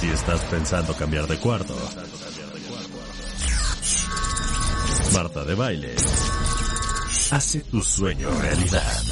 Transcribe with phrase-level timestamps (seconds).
[0.00, 1.76] Si estás pensando cambiar de cuarto,
[5.12, 5.94] Marta de Baile
[7.30, 9.02] hace tu sueño realidad.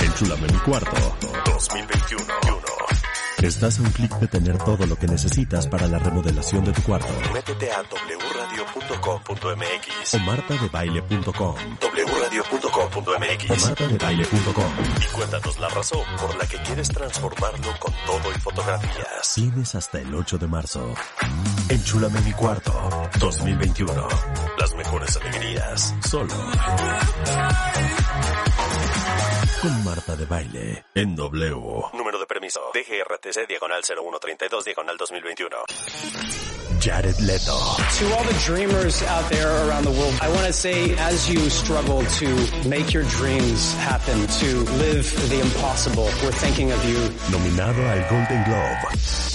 [0.00, 2.55] Enchúlame mi cuarto 2021.
[3.42, 6.82] Estás a un clic de tener todo lo que necesitas para la remodelación de tu
[6.82, 7.08] cuarto.
[7.32, 11.54] Métete a wradio.com.mx o martadebaile.com.
[11.82, 18.38] wradio.com.mx o martadebaile.com y cuéntanos la razón por la que quieres transformarlo con todo y
[18.40, 19.34] fotografías.
[19.34, 20.94] Tienes hasta el 8 de marzo.
[21.68, 22.72] Enchúlame mi cuarto
[23.20, 24.08] 2021.
[24.58, 26.34] Las mejores alegrías solo
[29.62, 31.56] con Marta de Baile en W.
[32.46, 32.70] Permiso.
[32.72, 36.46] DGRTC diagonal 0132 diagonal 2021.
[36.78, 37.56] Jared Leto.
[37.98, 41.50] To all the dreamers out there around the world, I want to say as you
[41.50, 46.98] struggle to make your dreams happen, to live the impossible, we're thinking of you.
[47.32, 48.86] Nominado al Golden Globe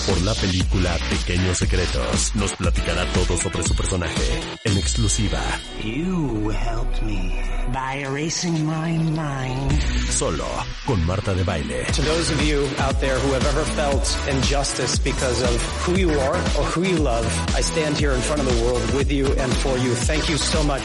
[0.08, 5.42] por la película Pequeños Secretos, nos platicará todo sobre su personaje en exclusiva.
[5.84, 7.32] You helped me
[7.72, 9.72] by erasing my mind.
[10.10, 10.46] Solo
[10.86, 11.86] con Marta de Baile.
[11.94, 16.10] To those of you out there who have ever felt injustice because of who you
[16.12, 19.26] are or who you love, I stand here in front of the world with you
[19.26, 19.96] and for you.
[19.96, 20.84] Thank you so much.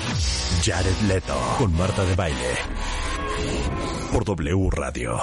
[0.62, 2.56] Jared Leto con Marta de Baile.
[4.12, 5.20] Por W Radio.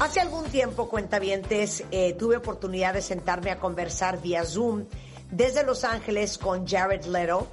[0.00, 4.86] Hace algún tiempo, cuentavientes, eh, tuve oportunidad de sentarme a conversar vía Zoom
[5.32, 7.48] desde Los Ángeles con Jared Leto,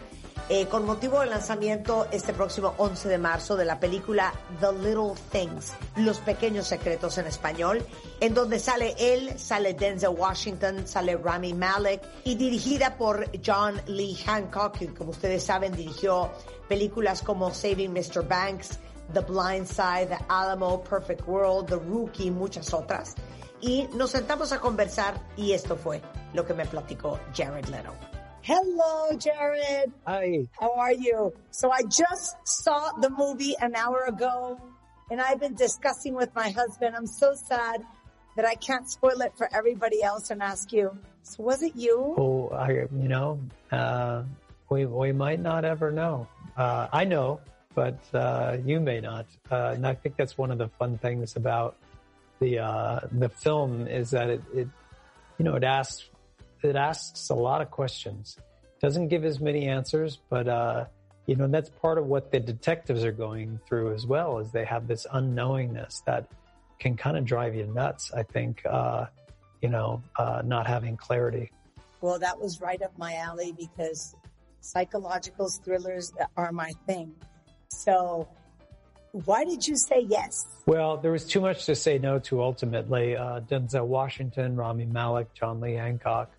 [0.50, 5.14] eh, con motivo del lanzamiento este próximo 11 de marzo de la película The Little
[5.32, 7.86] Things, Los Pequeños Secretos en español,
[8.20, 14.16] en donde sale él, sale Denzel Washington, sale Rami Malek y dirigida por John Lee
[14.16, 16.32] Hancock, que como ustedes saben dirigió
[16.68, 18.28] películas como Saving Mr.
[18.28, 18.80] Banks,
[19.14, 23.16] The Blind Side, The Alamo, Perfect World, The Rookie, muchas otras.
[23.62, 26.02] Y nos sentamos a conversar y esto fue
[26.34, 27.94] lo que me platicó Jared Leto.
[28.42, 29.92] Hello, Jared.
[30.08, 30.48] Hi.
[30.60, 31.34] How are you?
[31.52, 34.58] So I just saw the movie an hour ago
[35.12, 36.96] and I've been discussing with my husband.
[36.96, 37.84] I'm so sad
[38.38, 40.98] that I can't spoil it for everybody else and ask you.
[41.24, 42.16] So was it you?
[42.18, 43.42] Oh, I, you know,
[43.74, 44.24] uh,
[44.70, 46.28] we, we might not ever know.
[46.56, 47.42] Uh, I know,
[47.76, 49.26] but, uh, you may not.
[49.52, 51.76] Uh, and I think that's one of the fun things about
[52.40, 54.68] the, uh, the film is that it, it,
[55.38, 56.10] you know, it asks,
[56.64, 58.38] it asks a lot of questions.
[58.82, 60.86] Doesn't give as many answers, but, uh,
[61.26, 64.66] you know, that's part of what the detectives are going through as well, is they
[64.66, 66.30] have this unknowingness that
[66.80, 69.06] can kind of drive you nuts, I think, uh,
[69.62, 71.52] you know, uh, not having clarity.
[72.02, 74.16] Well, that was right up my alley because
[74.62, 77.14] psychological thrillers are my thing.
[77.70, 78.28] So
[79.12, 80.48] why did you say yes?
[80.66, 83.16] Well, there was too much to say no to ultimately.
[83.16, 86.32] Uh, Denzel Washington, Rami Malek, John Lee Hancock.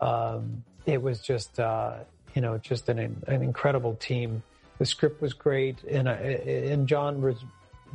[0.00, 1.98] Um, it was just, uh,
[2.34, 4.42] you know, just an, an incredible team.
[4.78, 7.36] The script was great, and, uh, and John was,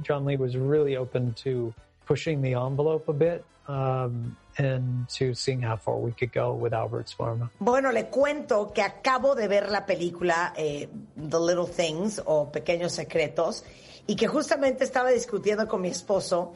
[0.01, 1.73] John Lee was really open to
[2.05, 3.45] pushing the envelope a bit.
[3.67, 7.49] Um, and to seeing how far we could go with Albert's Pharma.
[7.59, 12.91] Bueno, le cuento que acabo de ver la película eh, The Little Things o Pequeños
[12.91, 13.63] Secretos
[14.09, 16.53] y que justamente estaba discutiendo con mi esposo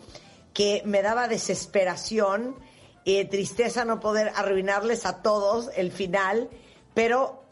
[0.55, 2.55] que me daba desesperación
[3.03, 6.49] y tristeza no poder arruinarles a todos el final,
[6.95, 7.43] pero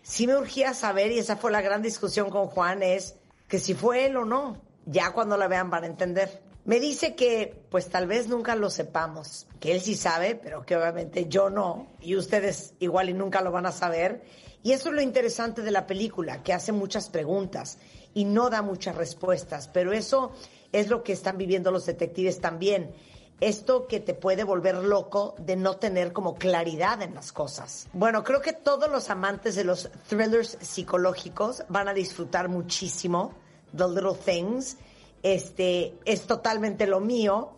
[0.00, 3.16] sí me urgía saber, y esa fue la gran discusión con Juan, es
[3.48, 4.62] que si fue él o no.
[4.86, 6.40] Ya cuando la vean van a entender.
[6.64, 10.74] Me dice que pues tal vez nunca lo sepamos, que él sí sabe, pero que
[10.74, 14.22] obviamente yo no, y ustedes igual y nunca lo van a saber.
[14.62, 17.78] Y eso es lo interesante de la película, que hace muchas preguntas
[18.12, 20.32] y no da muchas respuestas, pero eso
[20.72, 22.92] es lo que están viviendo los detectives también.
[23.40, 27.88] Esto que te puede volver loco de no tener como claridad en las cosas.
[27.94, 33.32] Bueno, creo que todos los amantes de los thrillers psicológicos van a disfrutar muchísimo
[33.74, 34.76] The Little Things.
[35.22, 37.52] Este es totalmente lo mío.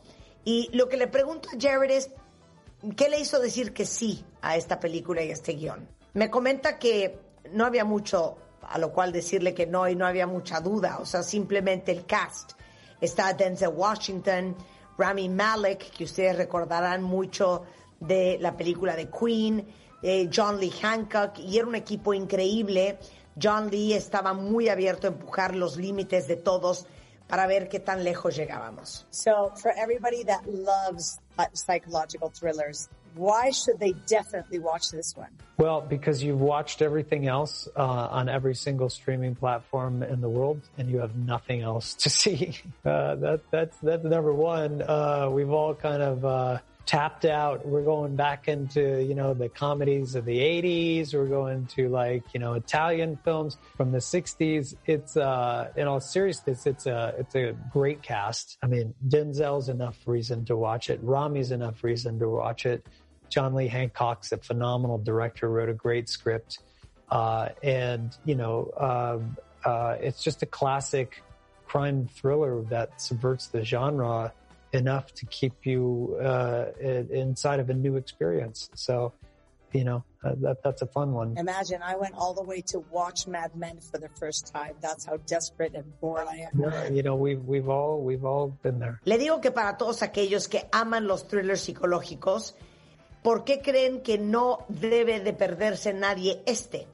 [0.44, 2.10] Y lo que le pregunto a Jared es,
[2.97, 5.88] ¿qué le hizo decir que sí a esta película y a este guion?
[6.14, 7.18] Me comenta que
[7.53, 11.06] no había mucho a lo cual decirle que no y no había mucha duda, o
[11.06, 12.53] sea, simplemente el cast.
[13.00, 14.56] Está Denzel Washington,
[14.97, 17.64] Rami Malek, que ustedes recordarán mucho
[17.98, 19.66] de la película de Queen,
[20.03, 22.98] eh, John Lee Hancock, y era un equipo increíble.
[23.41, 26.86] John Lee estaba muy abierto a empujar los límites de todos
[27.26, 29.06] para ver qué tan lejos llegábamos.
[29.10, 35.28] So, for everybody that loves uh, psychological thrillers, why should they definitely watch this one?
[35.59, 40.60] Well, because you've watched everything else uh, on every single streaming platform in the world,
[40.78, 42.59] and you have nothing else to see.
[42.84, 44.82] Uh, that that's that's number one.
[44.82, 47.66] Uh, we've all kind of uh, tapped out.
[47.66, 51.14] We're going back into, you know, the comedies of the 80s.
[51.14, 54.74] We're going to like, you know, Italian films from the 60s.
[54.86, 58.58] It's, uh, in all seriousness, it's a, it's a great cast.
[58.62, 61.04] I mean, Denzel's enough reason to watch it.
[61.04, 62.86] Rami's enough reason to watch it.
[63.28, 66.58] John Lee Hancock's a phenomenal director, wrote a great script.
[67.10, 71.22] Uh, and, you know, um, uh, it's just a classic
[71.66, 74.32] crime thriller that subverts the genre
[74.72, 78.71] enough to keep you uh, inside of a new experience.
[78.74, 79.13] So,
[79.72, 81.36] you know, uh, that that's a fun one.
[81.39, 84.74] Imagine I went all the way to watch Mad Men for the first time.
[84.80, 86.60] That's how desperate and bored I am.
[86.60, 89.01] Yeah, you know, we've we've all we've all been there.
[89.04, 92.54] Le digo que para todos aquellos que aman los thrillers psicológicos,
[93.22, 96.86] ¿por qué creen que no debe de perderse nadie este?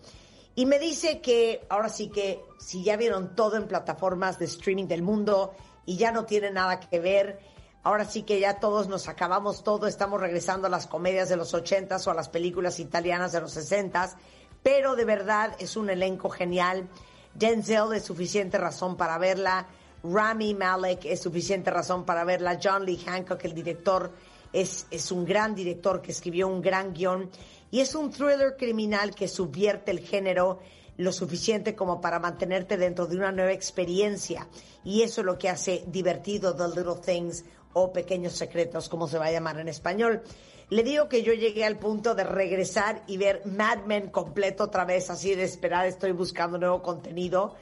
[0.55, 4.87] Y me dice que ahora sí que si ya vieron todo en plataformas de streaming
[4.87, 5.55] del mundo
[5.87, 7.39] y ya no tiene nada que ver,
[7.83, 11.55] Ahora sí que ya todos nos acabamos todo, estamos regresando a las comedias de los
[11.55, 14.17] ochentas o a las películas italianas de los sesentas,
[14.63, 16.89] pero de verdad es un elenco genial.
[17.35, 19.69] Denzel es suficiente razón para verla.
[20.03, 22.59] Rami Malek es suficiente razón para verla.
[22.63, 24.13] John Lee Hancock, el director,
[24.53, 27.31] es, es un gran director que escribió un gran guion.
[27.71, 30.59] Y es un thriller criminal que subvierte el género
[30.97, 34.49] lo suficiente como para mantenerte dentro de una nueva experiencia.
[34.85, 37.45] Y eso es lo que hace divertido The Little Things
[37.81, 40.23] o Pequeños Secretos, como se va a llamar en español.
[40.71, 44.85] Le digo que yo llegué al punto de regresar y ver Mad Men completo otra
[44.85, 47.55] vez, así de esperar, estoy buscando nuevo contenido.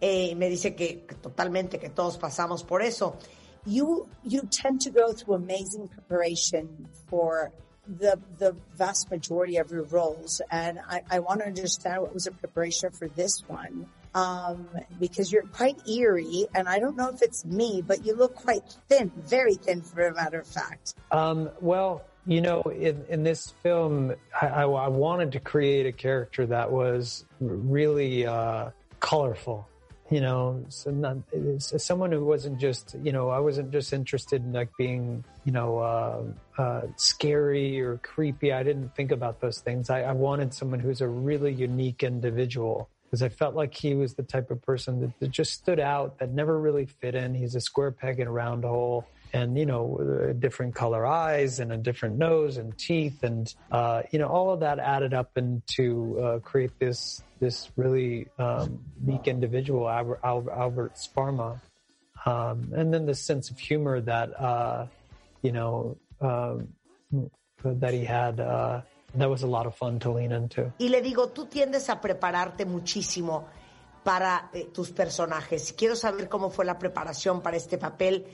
[0.00, 3.16] Eh, me dice que, que, totalmente, que todos pasamos por eso.
[3.66, 7.52] You, you tend to go through amazing preparation for
[7.86, 10.40] the, the vast majority of your roles.
[10.50, 13.86] And I, I want to understand what was the preparation for this one.
[14.14, 14.68] Um,
[14.98, 18.62] because you're quite eerie, and I don't know if it's me, but you look quite
[18.88, 20.94] thin, very thin, for a matter of fact.
[21.12, 25.92] Um, well, you know, in, in this film, I, I, I, wanted to create a
[25.92, 28.70] character that was really uh,
[29.00, 29.66] colorful.
[30.10, 31.18] You know, so not,
[31.60, 35.78] someone who wasn't just, you know, I wasn't just interested in like being, you know,
[35.78, 36.22] uh,
[36.60, 38.52] uh, scary or creepy.
[38.52, 39.88] I didn't think about those things.
[39.88, 44.14] I, I wanted someone who's a really unique individual because I felt like he was
[44.14, 47.34] the type of person that, that, just stood out, that never really fit in.
[47.34, 49.04] He's a square peg in a round hole.
[49.32, 53.24] And, you know, different color eyes and a different nose and teeth.
[53.24, 58.28] And, uh, you know, all of that added up into uh, create this, this really
[58.38, 61.60] um, unique individual, Albert, Albert Sparma.
[62.26, 64.86] Um, and then the sense of humor that, uh,
[65.42, 66.68] you know, um,
[67.64, 68.82] that he had, uh,
[69.14, 70.72] That was a lot of fun to lean into.
[70.78, 73.46] Y le digo, tú tiendes a prepararte muchísimo
[74.04, 75.72] para eh, tus personajes.
[75.72, 78.26] Quiero saber cómo fue la preparación para este papel,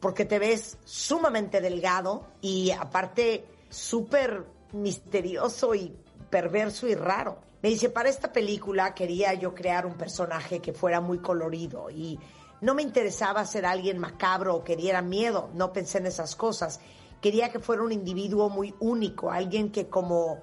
[0.00, 5.94] porque te ves sumamente delgado y aparte súper misterioso y
[6.30, 7.38] perverso y raro.
[7.62, 12.18] Me dice, para esta película quería yo crear un personaje que fuera muy colorido y
[12.60, 16.80] no me interesaba ser alguien macabro o que diera miedo, no pensé en esas cosas
[17.24, 20.42] quería que fuera un individuo muy único, alguien que como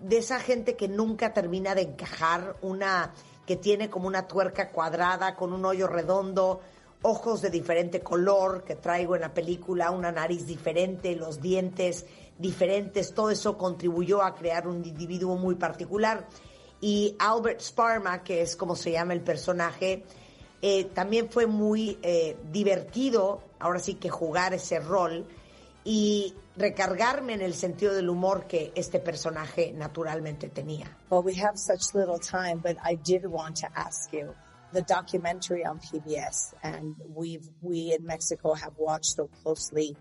[0.00, 3.12] de esa gente que nunca termina de encajar, una
[3.44, 6.60] que tiene como una tuerca cuadrada con un hoyo redondo,
[7.02, 12.06] ojos de diferente color que traigo en la película, una nariz diferente, los dientes
[12.38, 16.26] diferentes, todo eso contribuyó a crear un individuo muy particular.
[16.80, 20.04] Y Albert Sparma, que es como se llama el personaje,
[20.62, 25.26] eh, también fue muy eh, divertido, ahora sí que jugar ese rol,
[25.86, 30.98] y recargarme en el sentido del humor que este personaje naturalmente tenía.
[31.08, 34.34] Well, we have such little time, but I did want to ask you
[34.72, 39.96] the documentary on PBS, and we've we in Mexico have watched so closely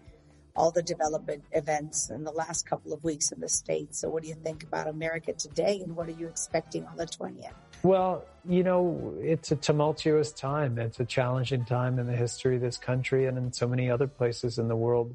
[0.55, 3.99] all the development events in the last couple of weeks in the States.
[3.99, 7.05] So what do you think about America today and what are you expecting on the
[7.05, 7.51] 20th?
[7.83, 10.79] Well, you know, it's a tumultuous time.
[10.79, 14.07] It's a challenging time in the history of this country and in so many other
[14.07, 15.13] places in the world.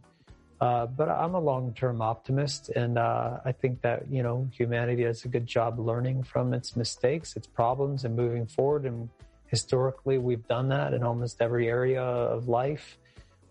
[0.61, 5.25] Uh, but I'm a long-term optimist, and uh, I think that you know humanity does
[5.25, 8.85] a good job learning from its mistakes, its problems, and moving forward.
[8.85, 9.09] And
[9.47, 12.99] historically, we've done that in almost every area of life.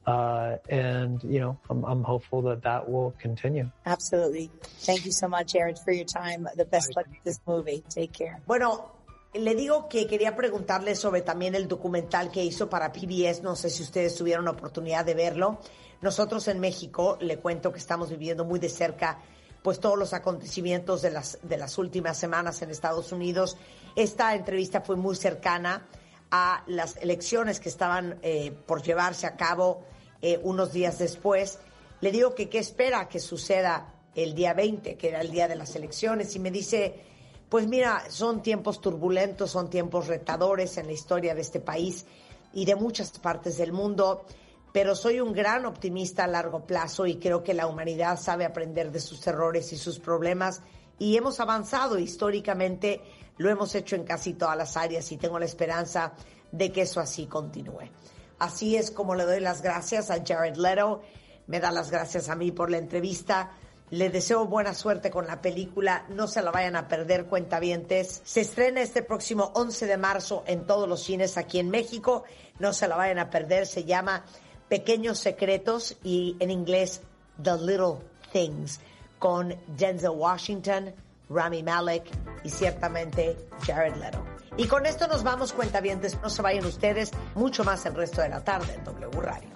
[0.05, 3.69] Uh, and you know, I'm, I'm, hopeful that that will continue.
[3.85, 4.49] Absolutely.
[4.81, 6.47] Thank you so much, Aaron, for your time.
[6.55, 7.83] The best luck with this movie.
[7.89, 8.39] Take care.
[8.45, 8.91] Bueno.
[9.31, 13.69] Le digo que quería preguntarle sobre también el documental que hizo para PBS, no sé
[13.69, 15.59] si ustedes tuvieron la oportunidad de verlo,
[16.01, 19.19] Nosotros en México, le cuento que estamos viviendo muy de cerca
[19.61, 23.57] pues todos los acontecimientos de las, de las últimas semanas en Estados Unidos.
[23.95, 25.87] Esta entrevista fue muy cercana
[26.31, 29.83] a las elecciones que estaban eh, por llevarse a cabo
[30.21, 31.59] eh, unos días después.
[32.01, 35.55] Le digo que qué espera que suceda el día 20, que era el día de
[35.55, 37.01] las elecciones, y me dice,
[37.49, 42.05] pues mira, son tiempos turbulentos, son tiempos retadores en la historia de este país
[42.53, 44.25] y de muchas partes del mundo
[44.71, 48.91] pero soy un gran optimista a largo plazo y creo que la humanidad sabe aprender
[48.91, 50.61] de sus errores y sus problemas
[50.99, 53.01] y hemos avanzado históricamente,
[53.37, 56.13] lo hemos hecho en casi todas las áreas y tengo la esperanza
[56.51, 57.89] de que eso así continúe.
[58.37, 61.01] Así es como le doy las gracias a Jared Leto,
[61.47, 63.51] me da las gracias a mí por la entrevista.
[63.91, 68.21] Le deseo buena suerte con la película, no se la vayan a perder, cuentavientes.
[68.23, 72.23] Se estrena este próximo 11 de marzo en todos los cines aquí en México,
[72.59, 74.25] no se la vayan a perder, se llama
[74.69, 77.01] Pequeños Secretos y en inglés
[77.41, 77.97] The Little
[78.31, 78.79] Things
[79.17, 80.93] con Denzel Washington,
[81.29, 82.05] Rami Malek
[82.43, 84.23] y ciertamente Jared Leto.
[84.57, 86.19] Y con esto nos vamos, cuentavientes.
[86.21, 89.49] No se vayan ustedes, mucho más el resto de la tarde en W Radio.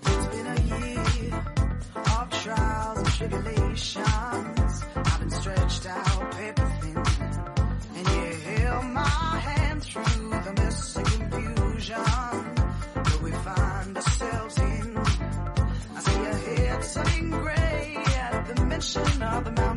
[19.34, 19.73] Of the mountain.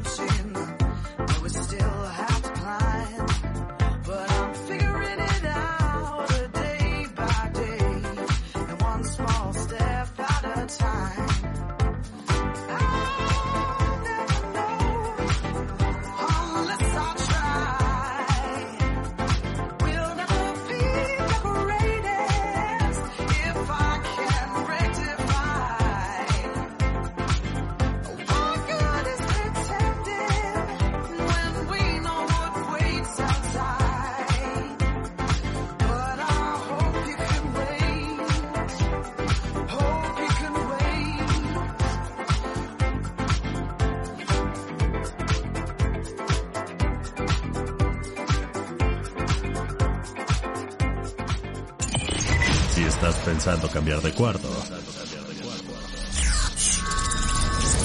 [53.09, 54.49] Estás pensando cambiar de cuarto.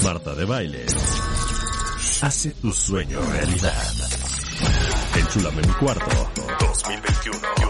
[0.02, 0.86] Marta de Baile.
[2.22, 3.92] Hace tu sueño realidad.
[5.16, 7.61] Enchúlame mi cuarto 2021.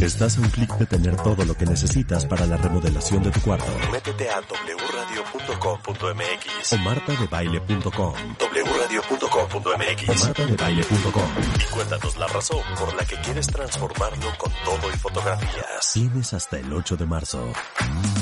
[0.00, 3.40] Estás a un clic de tener todo lo que necesitas para la remodelación de tu
[3.40, 3.66] cuarto.
[3.90, 8.14] Métete a wradio.com.mx o martadebaile.com.
[8.40, 14.96] wradio.com.mx o martadebaile.com y cuéntanos la razón por la que quieres transformarlo con todo y
[14.98, 15.92] fotografías.
[15.94, 17.52] Tienes hasta el 8 de marzo.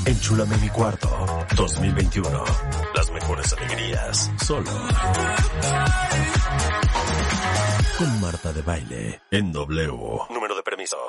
[0.07, 1.09] Enchúlame mi cuarto
[1.57, 2.45] 2021.
[2.95, 4.71] Las mejores alegrías solo
[7.99, 9.93] con Marta de Baile en W.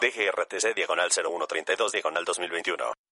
[0.01, 3.04] DGRTC diagonal 0132 diagonal 2021.